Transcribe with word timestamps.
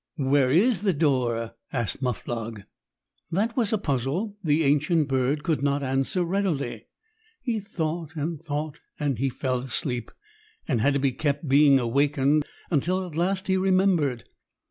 "Where 0.15 0.49
is 0.49 0.81
the 0.81 0.93
door?" 0.93 1.53
asked 1.71 2.01
Muflog. 2.01 2.63
That 3.29 3.55
was 3.55 3.71
a 3.71 3.77
puzzle 3.77 4.35
the 4.43 4.63
ancient 4.63 5.07
bird 5.07 5.43
could 5.43 5.61
not 5.61 5.83
answer 5.83 6.23
readily. 6.23 6.87
He 7.43 7.59
thought 7.59 8.15
and 8.15 8.43
thought 8.43 8.79
and 8.99 9.19
fell 9.31 9.59
asleep 9.59 10.09
and 10.67 10.81
had 10.81 10.95
to 10.95 10.99
be 10.99 11.11
kept 11.11 11.47
being 11.47 11.77
awakened 11.79 12.47
until 12.71 13.05
at 13.05 13.15
last 13.15 13.45
he 13.45 13.57
remembered. 13.57 14.23